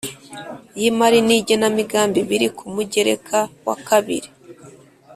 y 0.79 0.83
Imari 0.89 1.19
n 1.27 1.29
Igenamigambi 1.39 2.19
biri 2.29 2.47
ku 2.57 2.65
mugereka 2.73 3.37
wakabiri 3.67 4.29